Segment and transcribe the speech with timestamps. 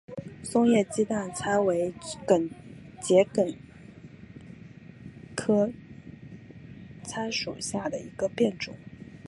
[0.41, 1.91] 松叶鸡蛋参为
[2.99, 3.53] 桔梗
[5.35, 5.73] 科党
[7.03, 8.75] 参属下的一个变种。